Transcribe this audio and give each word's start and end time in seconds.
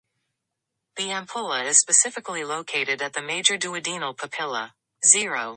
The 0.95 1.09
ampulla 1.11 1.63
is 1.65 1.79
specifically 1.79 2.43
located 2.43 3.01
at 3.03 3.13
the 3.13 3.21
major 3.21 3.55
duodenal 3.57 4.15
papilla. 4.15 4.71